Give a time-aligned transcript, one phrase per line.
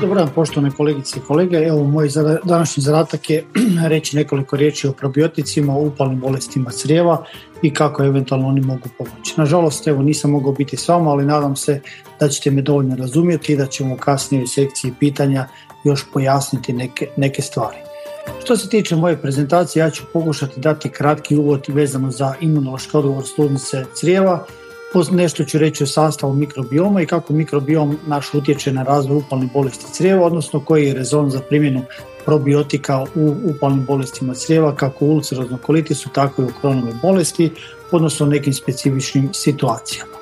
[0.00, 1.56] Dobar dan, poštovane kolegice i kolege.
[1.56, 2.08] Evo, moj
[2.44, 3.44] današnji zadatak je
[3.92, 7.24] reći nekoliko riječi o probioticima, o upalnim bolestima crijeva
[7.62, 9.34] i kako eventualno oni mogu pomoći.
[9.36, 11.80] Nažalost, evo, nisam mogao biti s vama, ali nadam se
[12.20, 15.48] da ćete me dovoljno razumjeti i da ćemo kasnije u sekciji pitanja
[15.84, 17.76] još pojasniti neke, neke stvari.
[18.44, 23.24] Što se tiče moje prezentacije, ja ću pokušati dati kratki uvod vezano za imunološki odgovor
[23.26, 24.46] sluznice crijeva,
[25.10, 29.92] Nešto ću reći o sastavu mikrobioma i kako mikrobiom naš utječe na razvoj upalnih bolesti
[29.92, 31.82] crijeva, odnosno koji je rezon za primjenu
[32.24, 37.50] probiotika u upalnim bolestima crijeva, kako u ulceroznom kolitisu, tako i u kronove bolesti,
[37.90, 40.16] odnosno u nekim specifičnim situacijama.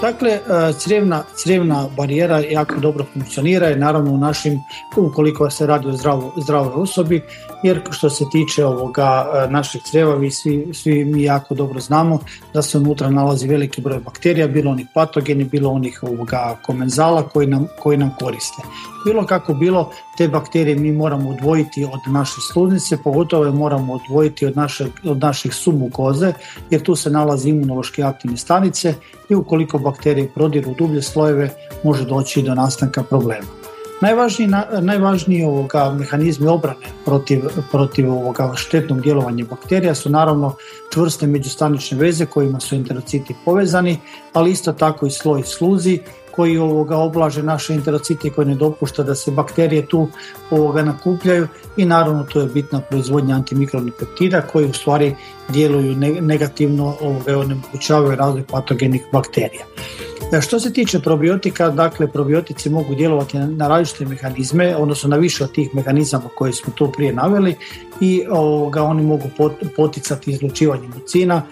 [0.00, 0.40] Dakle, e,
[0.78, 4.60] crijevna, crijevna barijera jako dobro funkcionira i naravno u našim,
[4.96, 7.22] ukoliko se radi o zdravo, zdravoj osobi,
[7.62, 12.18] jer što se tiče ovoga e, našeg crijeva, vi svi, svi mi jako dobro znamo
[12.54, 17.46] da se unutra nalazi veliki broj bakterija, bilo onih patogeni, bilo onih ovoga komenzala koji
[17.46, 18.62] nam, koji nam koriste.
[19.04, 24.46] Bilo kako bilo, te bakterije mi moramo odvojiti od naše sluznice, pogotovo je moramo odvojiti
[24.46, 26.32] od, naše, od naših submukoze,
[26.70, 28.94] jer tu se nalazi imunološke aktivne stanice
[29.28, 31.50] i ukoliko bakterije prodiru dublje slojeve,
[31.84, 33.67] može doći do nastanka problema.
[34.00, 34.48] Najvažniji,
[34.80, 40.54] najvažniji ovoga mehanizmi obrane protiv, protiv ovoga štetnog djelovanja bakterija su naravno
[40.92, 43.98] čvrste međustanične veze kojima su enterociti povezani,
[44.32, 45.98] ali isto tako i sloj sluzi
[46.38, 50.08] koji ovoga oblaže naše enterocite koji ne dopušta da se bakterije tu
[50.50, 55.14] ovoga nakupljaju i naravno tu je bitna proizvodnja antimikrobnih peptida koji u stvari
[55.48, 59.66] djeluju negativno ovoga onemogućavaju razvoj patogenih bakterija.
[60.32, 65.44] E, što se tiče probiotika, dakle probiotici mogu djelovati na različite mehanizme, odnosno na više
[65.44, 67.54] od tih mehanizama koje smo tu prije naveli
[68.00, 69.30] i ovoga, oni mogu
[69.76, 71.42] poticati izlučivanje mucina,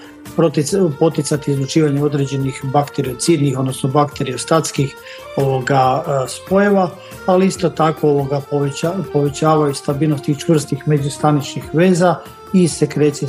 [0.99, 4.97] poticati izlučivanje određenih bakteriocidnih, odnosno bakteriostatskih
[5.37, 6.91] ovoga, e, spojeva,
[7.27, 8.41] ali isto tako ovoga
[9.13, 12.17] povećavaju stabilnost tih čvrstih međustaničnih veza
[12.55, 13.29] i sekrecije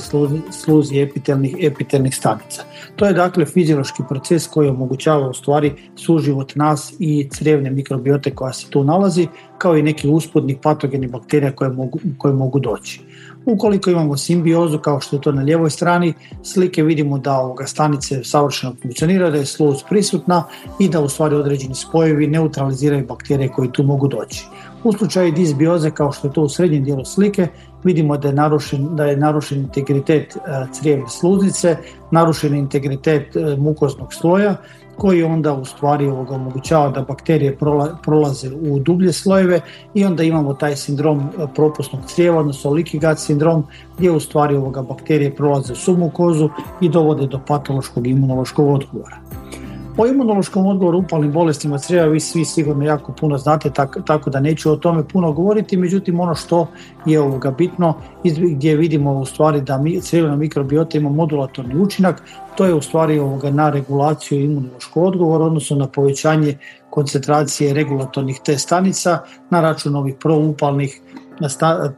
[0.52, 2.64] sluzi epitelnih, epitelnih stanica.
[2.96, 8.54] To je dakle fiziološki proces koji omogućava u stvari suživot nas i crijevne mikrobiote koja
[8.54, 13.02] se tu nalazi, kao i neki uspodnih patogenih bakterija koje mogu, koje mogu doći.
[13.46, 16.14] Ukoliko imamo simbiozu kao što je to na lijevoj strani
[16.44, 20.44] slike vidimo da ovoga stanice savršeno funkcionira, da je sluz prisutna
[20.80, 24.46] i da u stvari određeni spojevi neutraliziraju bakterije koje tu mogu doći.
[24.84, 27.48] U slučaju disbioze kao što je to u srednjem dijelu slike
[27.84, 30.40] vidimo da je narušen, da je narušen integritet e,
[30.74, 31.78] crijevne sluznice,
[32.12, 34.56] narušen integritet e, mukoznog sloja
[34.98, 37.58] koji onda u stvari omogućava da bakterije
[38.04, 39.62] prolaze u dublje slojeve
[39.94, 43.64] i onda imamo taj sindrom e, propusnog crijeva, odnosno leaky gut sindrom
[43.98, 46.50] gdje u stvari ovoga bakterije prolaze u submukozu
[46.82, 49.18] i dovode do patološkog imunološkog odgovora.
[50.00, 53.72] O imunološkom odgovoru upalnim bolestima crijeva vi svi sigurno jako puno znate,
[54.06, 56.68] tako, da neću o tome puno govoriti, međutim ono što
[57.06, 57.94] je ovoga bitno
[58.24, 62.24] gdje vidimo u stvari da mi, crijevna mikrobiota ima modulatorni učinak,
[62.56, 66.58] to je u stvari ovoga na regulaciju imunološkog odgovora, odnosno na povećanje
[66.90, 69.20] koncentracije regulatornih T stanica
[69.50, 71.02] na račun ovih proupalnih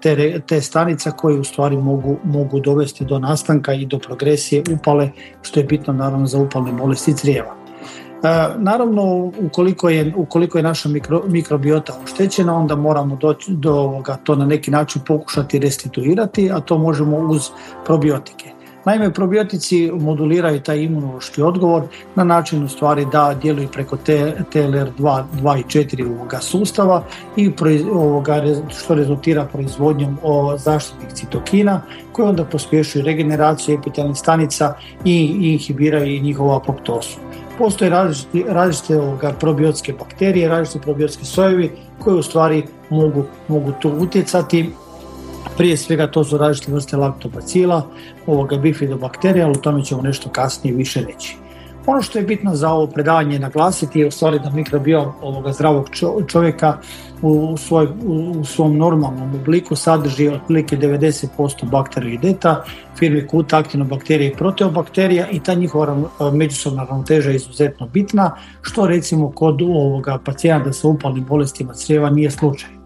[0.02, 5.10] te, te stanica koje u stvari mogu, mogu dovesti do nastanka i do progresije upale,
[5.42, 7.59] što je bitno naravno za upalne bolesti crijeva.
[8.24, 14.18] E, naravno, ukoliko je, ukoliko je naša mikro, mikrobiota oštećena, onda moramo doći do ovoga,
[14.24, 17.50] to na neki način pokušati restituirati, a to možemo uz
[17.86, 18.60] probiotike.
[18.86, 21.84] Naime, probiotici moduliraju taj imunološki odgovor
[22.16, 27.04] na način u stvari da djeluju preko TLR2 2 i 4 ovoga sustava
[27.36, 27.52] i
[27.94, 31.82] ovoga, što rezultira proizvodnjom o zaštitnih citokina
[32.12, 34.74] koji onda pospješuju regeneraciju epitelnih stanica
[35.06, 37.20] i inhibiraju njihovu apoptosu.
[37.60, 43.90] Postoje različite, različite ovoga, probiotske bakterije, različite probiotske sojevi koji u stvari mogu, mogu tu
[43.90, 44.70] utjecati.
[45.58, 47.82] Prije svega to su različite vrste laktobacila,
[48.28, 51.38] ovoga bifidobakterija, ali o tome ćemo nešto kasnije više reći.
[51.86, 55.90] Ono što je bitno za ovo predavanje naglasiti je u stvari da mikrobiom ovoga zdravog
[56.28, 56.78] čovjeka
[57.22, 62.64] u, svoj, u svom normalnom obliku sadrži otprilike 90% bakteroideta,
[62.98, 69.32] firmi kut, aktinobakterija i proteobakterija i ta njihova međusobna ravnoteža je izuzetno bitna, što recimo
[69.32, 72.79] kod ovoga pacijenta sa upalnim bolestima crijeva nije slučaj.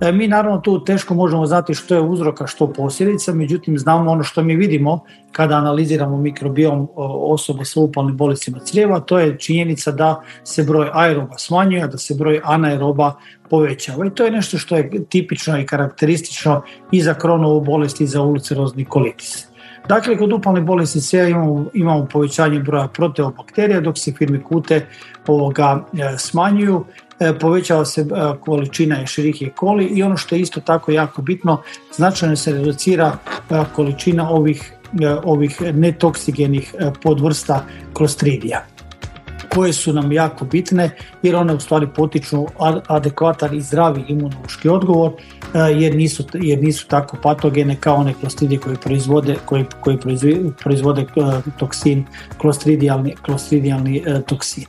[0.00, 4.22] E, mi naravno tu teško možemo znati što je uzroka, što posljedica, međutim znamo ono
[4.22, 5.00] što mi vidimo
[5.32, 11.38] kada analiziramo mikrobiom osoba sa upalnim bolestima crijeva, to je činjenica da se broj aeroba
[11.38, 13.12] smanjuje, da se broj anaeroba
[13.50, 14.06] povećava.
[14.06, 18.22] I to je nešto što je tipično i karakteristično i za kronovu bolest i za
[18.22, 19.46] ulcerozni kolitis.
[19.88, 24.86] Dakle, kod upalne bolesti crijeva imamo, imamo povećanje broja proteobakterija, dok se firmikute
[25.26, 26.84] ovoga e, smanjuju
[27.20, 28.04] E, povećava se e,
[28.40, 31.62] količina Escherichia coli i ono što je isto tako jako bitno,
[31.96, 33.16] značajno se reducira
[33.50, 34.72] e, količina ovih,
[35.24, 38.66] ovih netoksigenih podvrsta klostridija
[39.54, 40.90] koje su nam jako bitne
[41.22, 42.46] jer one u stvari potiču
[42.86, 45.12] adekvatan i zdravi imunološki odgovor
[45.54, 49.98] jer nisu, jer nisu tako patogene kao one klostridije koje proizvode, koji, koji
[50.62, 51.06] proizvode
[51.58, 52.04] toksin,
[52.38, 54.66] klostridijalni, klostridijalni toksin.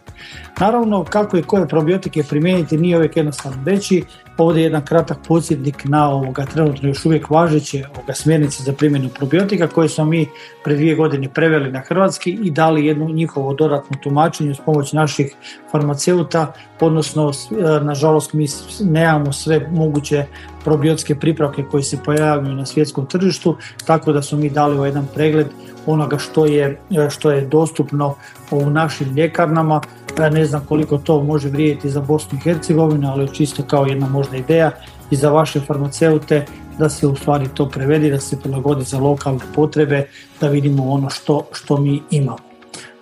[0.59, 4.03] Naravno, kako i koje probiotike primijeniti nije uvijek jednostavno reći.
[4.41, 9.09] Ovdje je jedan kratak podsjetnik na ovoga trenutno još uvijek važeće ovoga smjernice za primjenu
[9.09, 10.27] probiotika koje smo mi
[10.63, 15.35] pre dvije godine preveli na hrvatski i dali jednu njihovo dodatno tumačenje s pomoć naših
[15.71, 18.47] farmaceuta, odnosno e, nažalost mi
[18.79, 20.25] nemamo sve moguće
[20.63, 25.07] probiotske pripravke koji se pojavljuju na svjetskom tržištu, tako da smo mi dali ovaj jedan
[25.13, 25.47] pregled
[25.85, 28.15] onoga što je, e, što je dostupno
[28.51, 29.81] u našim ljekarnama.
[30.19, 34.07] Ja ne znam koliko to može vrijediti za Bosnu i Hercegovinu, ali čisto kao jedna
[34.07, 34.71] možda ideja
[35.11, 36.45] i za vaše farmaceute
[36.79, 40.07] da se u stvari to prevedi, da se prilagodi za lokalne potrebe,
[40.41, 42.50] da vidimo ono što, što mi imamo.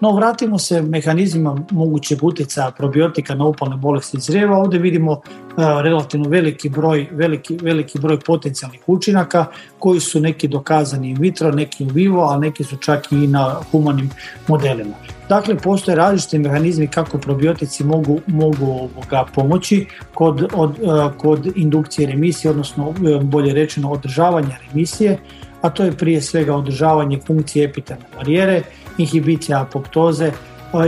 [0.02, 4.58] No, vratimo se mehanizmima mogućeg utjecaja probiotika na upalne bolesti crijeva.
[4.58, 5.20] Ovdje vidimo e,
[5.58, 9.46] relativno veliki broj, veliki, veliki broj potencijalnih učinaka
[9.80, 13.56] koji su neki dokazani in vitro, neki in vivo, a neki su čak i na
[13.72, 14.10] humanim
[14.48, 14.96] modelima.
[15.30, 22.08] Dakle, postoje različiti mehanizmi kako probiotici mogu, mogu ovoga pomoći kod, od, e, kod indukcije
[22.08, 25.20] remisije, odnosno e, bolje rečeno održavanja remisije,
[25.62, 28.64] a to je prije svega održavanje funkcije epitelne barijere,
[29.00, 30.32] inhibicija apoptoze,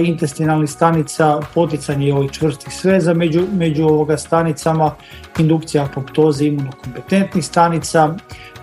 [0.06, 4.92] intestinalnih stanica, poticanje ovih čvrstih sveza među, među ovoga stanicama,
[5.40, 8.16] indukcija apoptoze imunokompetentnih stanica,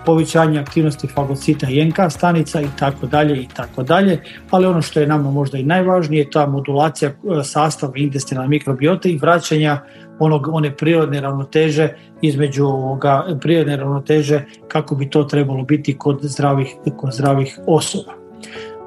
[0.05, 4.99] povećanje aktivnosti fagocita i NK stanica i tako dalje i tako dalje, ali ono što
[4.99, 9.79] je nama možda i najvažnije je ta modulacija e, sastava intestinalne mikrobiote i vraćanja
[10.19, 11.89] onog, one prirodne ravnoteže
[12.21, 18.13] između ovoga prirodne ravnoteže kako bi to trebalo biti kod zdravih, kod zdravih osoba.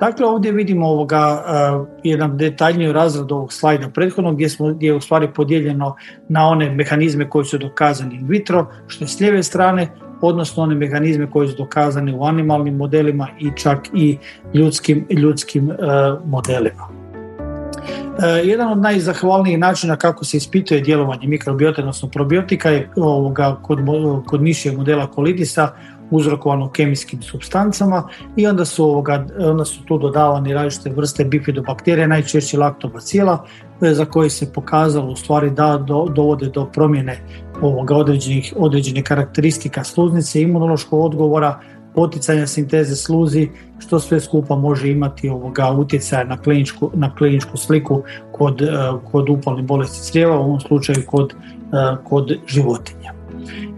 [0.03, 1.45] Dakle, ovdje vidimo ovoga,
[1.81, 5.97] uh, jedan detaljniji razrad ovog slajda prethodnog gdje, smo, gdje je u stvari podijeljeno
[6.29, 9.89] na one mehanizme koji su dokazani in vitro, što je s lijeve strane,
[10.21, 14.19] odnosno one mehanizme koji su dokazani u animalnim modelima i čak i
[14.55, 15.77] ljudskim, ljudskim uh,
[16.25, 16.89] modelima.
[16.89, 23.79] Uh, jedan od najzahvalnijih načina kako se ispituje djelovanje mikrobiota, odnosno probiotika je ovoga, kod,
[24.27, 25.73] kod mišijeg modela kolitisa
[26.13, 32.59] uzrokovano kemijskim substancama i onda su, ovoga, onda su tu dodavani različite vrste bifidobakterija, najčešće
[32.59, 33.45] laktobacila,
[33.83, 37.19] e, za koje se pokazalo u stvari da do, dovode do promjene
[37.63, 41.61] ovoga određenih, određenih karakteristika sluznice, imunološkog odgovora,
[41.95, 43.49] poticanja sinteze sluzi,
[43.79, 48.67] što sve skupa može imati ovoga utjecaja na kliničku, na kliničku sliku kod, e,
[49.13, 53.22] kod upalne bolesti crijeva, u ovom slučaju kod, e, kod životinja.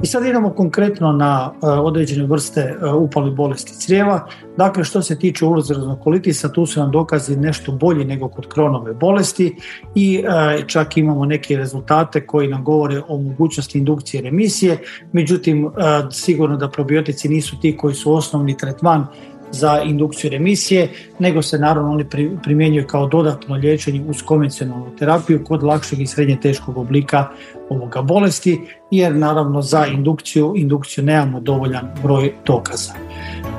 [0.02, 4.26] I sad idemo konkretno na e, određene vrste e, upali bolesti crijeva.
[4.56, 8.94] Dakle, što se tiče ulozeroznog kolitisa, tu su nam dokazi nešto bolji nego kod kronove
[8.94, 9.56] bolesti
[9.94, 14.78] i e, čak imamo neke rezultate koji nam govore o mogućnosti indukcije remisije.
[15.12, 15.70] Međutim,
[16.10, 19.06] sigurno da probiotici nisu ti koji su osnovni tretman
[19.54, 22.04] za indukciju remisije, nego se naravno oni
[22.42, 27.28] primjenjuju kao dodatno liječenje uz konvencionalnu terapiju kod lakšeg i srednje teškog oblika
[27.68, 32.92] ovoga bolesti, jer naravno za indukciju, indukciju nemamo dovoljan broj dokaza.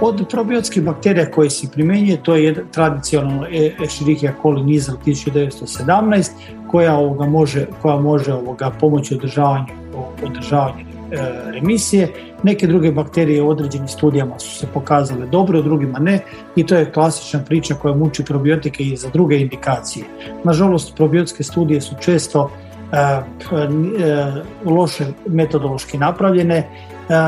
[0.02, 6.32] Od probiotskih bakterija koje se primjenjuje, to je tradicionalno e- Escherichia coli niza 1917,
[6.72, 9.66] koja, ovoga može, koja može ovoga pomoći održavanju,
[10.24, 10.95] održavanju
[11.54, 12.08] remisije.
[12.44, 16.20] Neke druge bakterije u određenim studijama su se pokazale dobro, drugima ne
[16.56, 20.06] i to je klasična priča koja muči probiotike i za druge indikacije.
[20.44, 22.52] Nažalost, probiotske studije su često
[22.92, 23.22] e, e,
[24.66, 26.70] loše metodološki napravljene,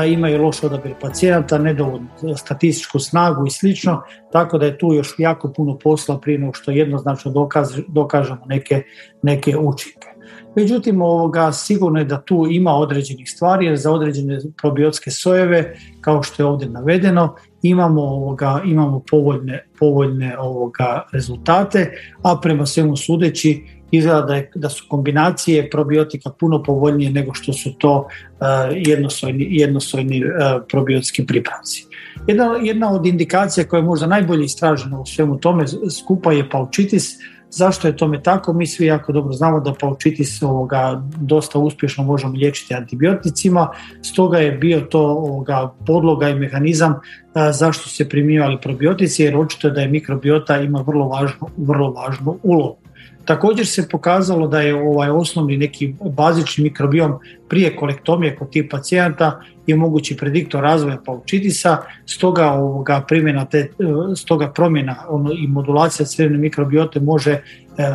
[0.06, 5.52] imaju loš odabir pacijenata, nedovoljnu statističku snagu i slično, tako da je tu još jako
[5.52, 7.48] puno posla prije nego što jednoznačno
[7.88, 8.82] dokažemo neke,
[9.22, 10.08] neke učinke.
[10.56, 16.22] Međutim, ovoga, sigurno je da tu ima određenih stvari, jer za određene probiotske sojeve, kao
[16.22, 21.92] što je ovdje navedeno, imamo, ovoga, imamo povoljne, povoljne ovoga rezultate,
[22.22, 27.52] a prema svemu sudeći izgleda da, je, da su kombinacije probiotika puno povoljnije nego što
[27.52, 28.46] su to uh,
[29.50, 30.30] jednosojni, uh,
[30.68, 31.86] probiotski pripravci.
[32.26, 37.14] Jedna, jedna od indikacija koja je možda najbolje istražena u svemu tome skupa je paučitis,
[37.50, 38.52] Zašto je tome tako?
[38.52, 43.68] Mi svi jako dobro znamo da paučitis ovoga dosta uspješno možemo liječiti antibioticima,
[44.02, 47.00] stoga je bio to ovoga podloga i mehanizam
[47.52, 52.76] zašto se primijevali probiotici, jer očito da je mikrobiota ima vrlo važnu, vrlo važnu ulogu.
[53.24, 59.40] Također se pokazalo da je ovaj osnovni neki bazični mikrobiom prije kolektomije kod tih pacijenata
[59.68, 63.70] je mogući prediktor razvoja paučitisa, stoga ovoga primjena te,
[64.16, 67.40] stoga promjena ono, i modulacija crevne mikrobiote može e,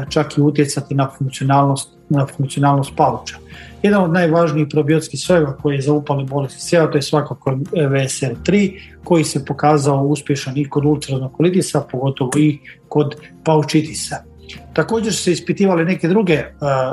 [0.10, 3.36] čak i utjecati na funkcionalnost, na funkcionalnost pauča.
[3.84, 8.80] Jedan od najvažnijih probiotskih sojeva koji je za upalne bolesti crijeva to je svakako VSL3
[9.04, 14.34] koji se pokazao uspješan i kod ulceraznog kolitisa, pogotovo i kod paučitisa.
[14.74, 16.44] Također su se ispitivali neke druge,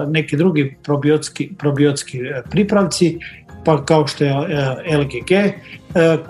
[0.09, 3.19] neke drugi probiotski, probiotski e, pripravci,
[3.65, 5.53] pa kao što je e, LGG, e,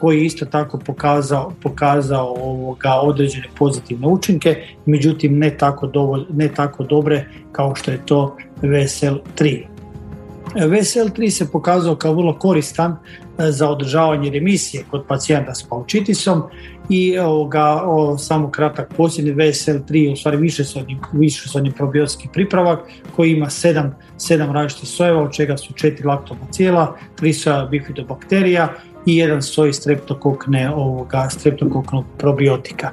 [0.01, 6.49] koji je isto tako pokazao, pokazao ovoga određene pozitivne učinke, međutim ne tako, dovolj, ne
[6.49, 9.71] tako dobre kao što je to VSL3.
[10.55, 12.97] VSL3 se pokazao kao vrlo koristan
[13.39, 16.43] za održavanje remisije kod pacijenta s paučitisom
[16.91, 20.63] i ovoga, o, samo kratak posjedni VSL3 u stvari više
[21.13, 22.79] višesodni probiotski pripravak
[23.17, 28.75] koji ima sedam, sedam različitih sojeva od čega su četiri laktobacijela, tri soja bifidobakterija
[29.07, 32.91] i jedan soj streptokokne ovoga streptokoknog probiotika.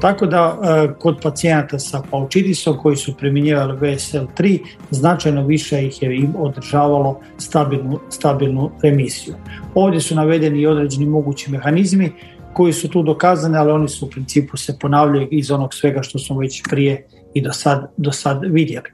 [0.00, 4.58] Tako da e, kod pacijenata sa paučitisom koji su primjenjivali VSL3
[4.90, 9.34] značajno više ih je im održavalo stabilnu, stabilnu remisiju.
[9.74, 12.12] Ovdje su navedeni i određeni mogući mehanizmi
[12.58, 16.18] koji su tu dokazani, ali oni su u principu se ponavljaju iz onog svega što
[16.18, 18.90] smo već prije i do sad, do sad vidjeli.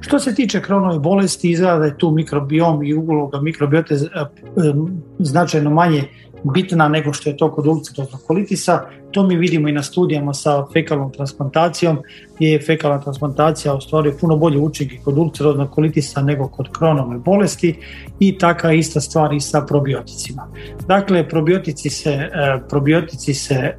[0.00, 4.32] Što se tiče kronove bolesti, izgleda da je tu mikrobiom i uloga mikrobiote e, e,
[5.18, 6.02] značajno manje
[6.54, 8.80] bitna nego što je to kod ulceraznog kolitisa.
[9.10, 11.98] To mi vidimo i na studijama sa fekalnom transplantacijom,
[12.36, 17.76] gdje je fekalna transplantacija ostvaruje puno bolje učinke kod ulceraznog kolitisa nego kod kronove bolesti
[18.20, 20.48] i taka ista stvar i sa probioticima.
[20.88, 22.28] Dakle, probiotici se, e,
[22.68, 23.74] probiotici se e,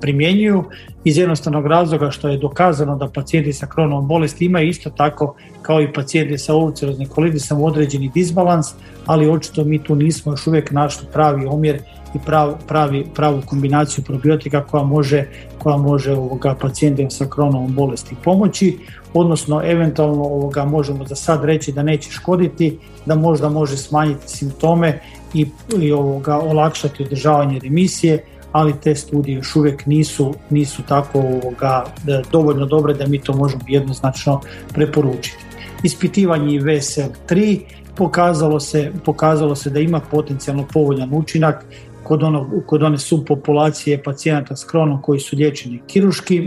[0.00, 0.64] primjenjuju
[1.04, 5.82] iz jednostavnog razloga što je dokazano da pacijenti sa kronovom bolesti imaju isto tako kao
[5.82, 8.66] i pacijenti sa ulceroznim kolitisom određeni disbalans,
[9.06, 11.80] ali očito mi tu nismo još uvijek našli pravi omjer
[12.14, 15.24] i prav, pravi, pravu kombinaciju probiotika koja može,
[15.58, 18.78] koja može ovoga pacijentima sa kronovom bolesti pomoći,
[19.14, 25.00] odnosno eventualno ovoga možemo za sad reći da neće škoditi, da možda može smanjiti simptome
[25.34, 25.46] i,
[25.80, 31.84] i ovoga olakšati održavanje remisije, ali te studije još uvijek nisu, nisu tako ovoga,
[32.32, 34.40] dovoljno dobre da mi to možemo jednoznačno
[34.74, 35.44] preporučiti.
[35.82, 37.60] Ispitivanje VSL3
[37.96, 41.64] pokazalo se, pokazalo se da ima potencijalno povoljan učinak
[42.08, 46.40] kod, ono, kod one subpopulacije pacijenata s kronom koji su liječeni kiruški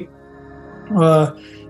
[0.90, 1.28] uh,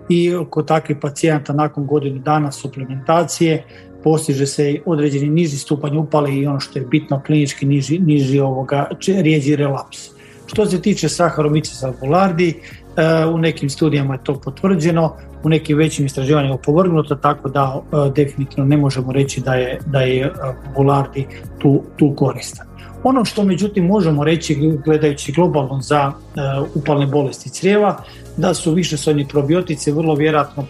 [0.10, 3.64] i kod takvih pacijenata nakon godinu dana suplementacije
[4.04, 8.88] postiže se određeni niži stupanj upale i ono što je bitno klinički niži, niži ovoga,
[9.08, 10.10] rijeđi relaps.
[10.46, 16.06] Što se tiče saharomice albulardi, uh, u nekim studijama je to potvrđeno, u nekim većim
[16.06, 20.34] istraživanjima povrgnuto, tako da uh, definitivno ne možemo reći da je, da je
[20.76, 21.28] bulardi
[21.60, 22.71] tu, tu koristan.
[23.04, 24.56] Ono što međutim možemo reći
[24.86, 28.04] gledajući globalno za uh, upalne bolesti crijeva,
[28.38, 30.66] da su višesojni probiotici vrlo vjerojatno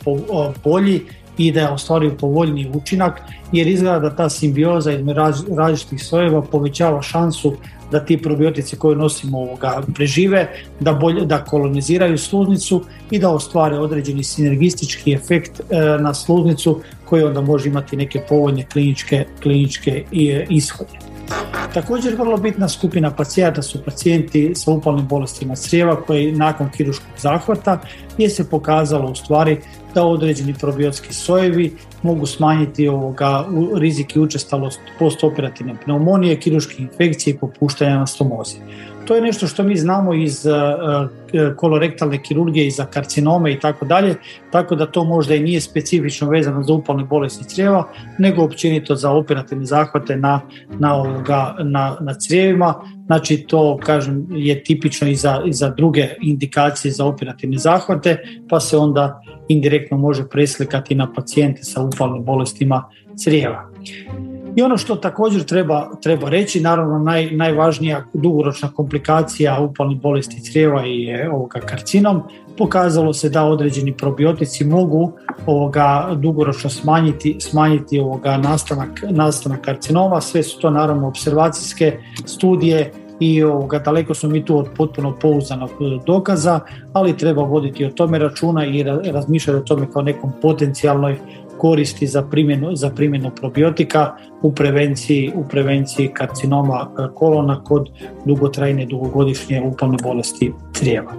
[0.64, 1.02] bolji
[1.38, 3.22] i da ostvaruju povoljniji učinak
[3.52, 5.20] jer izgleda da ta simbioza između
[5.58, 7.54] različitih sojeva povećava šansu
[7.92, 10.48] da ti probiotici koje nosimo ovoga prežive,
[10.80, 17.24] da, bolje, da koloniziraju sluznicu i da ostvare određeni sinergistički efekt e, na sluznicu koji
[17.24, 20.04] onda može imati neke povoljne kliničke, kliničke
[20.50, 21.01] ishode.
[21.74, 27.80] Također vrlo bitna skupina pacijenata su pacijenti sa upalnim bolestima crijeva koji nakon kiruškog zahvata
[28.14, 29.58] gdje se pokazalo u stvari
[29.96, 33.46] da određeni probiotski sojevi mogu smanjiti ovoga
[33.76, 38.56] rizik i učestalost postoperativne pneumonije, kiruške infekcije i popuštanja na stomozi.
[39.06, 43.60] To je nešto što mi znamo iz uh, uh, kolorektalne kirurgije i za karcinome i
[43.60, 44.16] tako dalje,
[44.52, 49.12] tako da to možda i nije specifično vezano za upalne bolesti crijeva, nego općenito za
[49.12, 50.42] operativne zahvate na,
[50.80, 52.74] na, ovoga, na, na crijevima.
[53.06, 58.18] Znači to kažem je tipično i za, i za druge indikacije za operativne zahvate,
[58.50, 62.90] pa se onda indirektno može preslikati na pacijente sa upalnim bolestima
[63.24, 63.70] crijeva.
[64.56, 70.86] I ono što također treba, treba reći, naravno naj, najvažnija dugoročna komplikacija upalnih bolesti crijeva
[70.86, 72.22] i je ovoga karcinom,
[72.58, 75.12] pokazalo se da određeni probiotici mogu
[75.46, 80.22] ovoga dugoročno smanjiti, smanjiti ovoga nastanak, nastanak karcinoma.
[80.22, 85.70] Sve su to naravno observacijske studije i ovoga, daleko smo mi tu od potpuno pouzdanog
[86.06, 86.60] dokaza,
[86.94, 91.18] ali treba voditi o tome računa i razmišljati o tome kao nekom potencijalnoj
[91.58, 97.90] koristi za primjenu, za primjenu probiotika u prevenciji, u prevenciji karcinoma kolona kod
[98.26, 101.14] dugotrajne dugogodišnje upalne bolesti crijeva.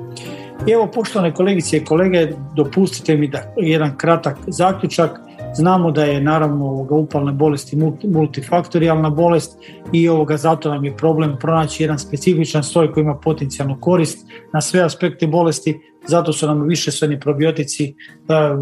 [0.69, 5.21] Evo, poštovane kolegice i kolege, dopustite mi da jedan kratak zaključak.
[5.55, 9.59] Znamo da je naravno ovoga upalne bolesti multifaktorijalna bolest
[9.93, 14.61] i ovoga zato nam je problem pronaći jedan specifičan soj koji ima potencijalnu korist na
[14.61, 17.95] sve aspekte bolesti, zato su nam više sojni probiotici e,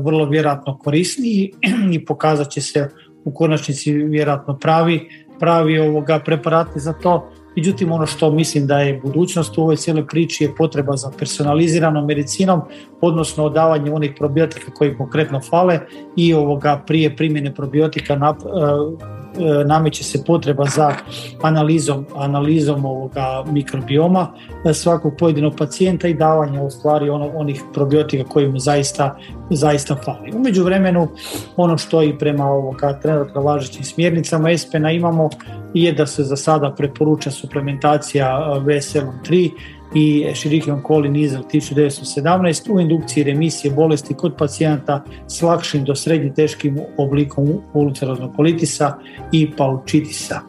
[0.04, 1.52] vrlo vjerojatno korisniji
[1.92, 2.88] i pokazat će se
[3.24, 9.00] u konačnici vjerojatno pravi, pravi ovoga preparati za to Međutim, ono što mislim da je
[9.04, 12.60] budućnost u ovoj cijeloj priči je potreba za personaliziranom medicinom,
[13.00, 15.80] odnosno odavanje onih probiotika koji konkretno fale
[16.16, 19.19] i ovoga prije primjene probiotika na, E,
[19.66, 20.94] nameće se potreba za
[21.42, 24.32] analizom, analizom ovoga mikrobioma
[24.66, 29.16] e, svakog pojedinog pacijenta i davanje u stvari ono, onih probiotika koji mu zaista,
[29.50, 30.32] zaista fali.
[30.34, 31.08] U međuvremenu
[31.56, 35.28] ono što i prema ovoga trenutno važećim smjernicama ESPENA imamo
[35.74, 39.50] je da se za sada preporuča suplementacija VSL 3
[39.94, 46.34] i Escherichia coli nizel 1917 u indukciji remisije bolesti kod pacijenata s lakšim do srednje
[46.34, 48.94] teškim oblikom ulceroznog kolitisa
[49.32, 50.40] i paučitisa.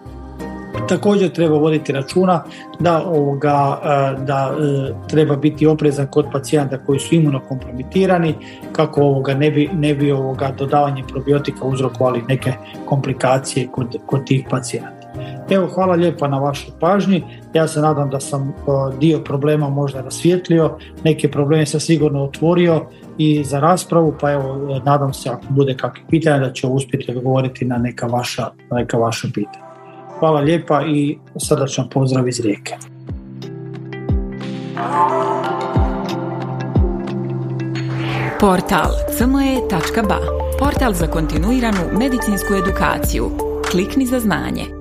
[0.88, 2.44] Također treba voditi računa
[2.80, 8.34] da, ovoga, e, da e, treba biti oprezan kod pacijenata koji su imunokompromitirani
[8.72, 12.54] kako ovoga ne bi, ne bi ovoga dodavanje probiotika uzrokovali neke
[12.86, 15.01] komplikacije kod, kod tih pacijenata.
[15.52, 17.24] Evo, hvala lijepa na vašoj pažnji.
[17.54, 18.54] Ja se nadam da sam
[19.00, 22.86] dio problema možda rasvijetlio, neke probleme sam sigurno otvorio
[23.18, 27.66] i za raspravu, pa evo, nadam se ako bude kakvih pitanja da će uspjeti odgovoriti
[27.66, 29.66] na neka vaša, neka vaša pitanja.
[30.20, 32.76] Hvala lijepa i srdačan pozdrav iz Rijeke.
[38.40, 40.18] Portal cme.ba
[40.60, 43.32] Portal za kontinuiranu medicinsku edukaciju.
[43.72, 44.81] Klikni za znanje.